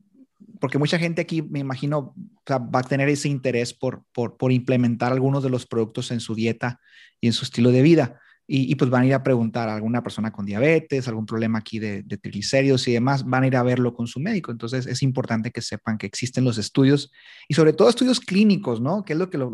[0.60, 2.14] porque mucha gente aquí, me imagino,
[2.50, 6.36] va a tener ese interés por, por, por implementar algunos de los productos en su
[6.36, 6.80] dieta
[7.22, 10.04] y en su estilo de vida y, pues van a ir a preguntar a alguna
[10.04, 13.96] persona con diabetes, algún problema aquí de, triglicéridos y demás, van a ir a verlo
[13.96, 14.52] con su médico.
[14.52, 17.12] Entonces es importante que sepan que existen los estudios
[17.48, 19.04] y sobre todo estudios clínicos, ¿no?
[19.04, 19.52] Que es lo que los,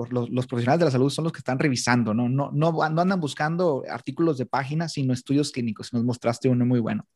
[0.48, 2.28] profesionales de la salud son los que están revisando, ¿no?
[2.28, 5.94] No, no, andan buscando artículos de páginas, sino estudios clínicos.
[5.94, 7.08] Nos mostraste uno muy bueno.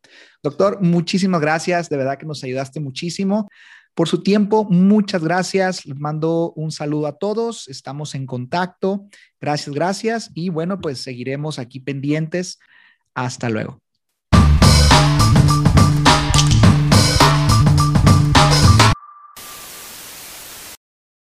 [0.42, 3.50] Doctor, muchísimas gracias, de verdad que nos ayudaste muchísimo
[3.96, 4.66] por su tiempo.
[4.66, 5.86] Muchas gracias.
[5.86, 7.68] Les mando un saludo a todos.
[7.68, 9.08] Estamos en contacto.
[9.40, 10.32] Gracias, gracias.
[10.36, 12.60] Y bueno, pues seguiremos aquí pendientes.
[13.16, 13.85] Hasta luego.